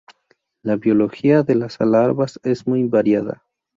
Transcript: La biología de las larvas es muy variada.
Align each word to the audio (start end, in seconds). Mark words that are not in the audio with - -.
La 0.63 0.77
biología 0.77 1.43
de 1.43 1.53
las 1.53 1.79
larvas 1.79 2.39
es 2.41 2.65
muy 2.65 2.85
variada. 2.85 3.45